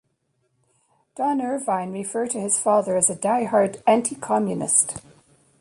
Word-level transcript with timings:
Don 1.15 1.39
Irvine 1.41 1.93
referred 1.93 2.31
to 2.31 2.39
his 2.39 2.57
father 2.57 2.97
as 2.97 3.11
a 3.11 3.15
die-hard 3.15 3.83
anti-communist. 3.85 4.99